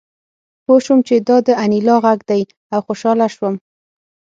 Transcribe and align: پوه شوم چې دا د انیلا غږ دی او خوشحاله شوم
پوه 0.65 0.79
شوم 0.85 0.99
چې 1.07 1.15
دا 1.27 1.37
د 1.47 1.49
انیلا 1.63 1.95
غږ 2.05 2.19
دی 2.29 2.41
او 2.73 2.79
خوشحاله 2.87 3.27
شوم 3.35 3.55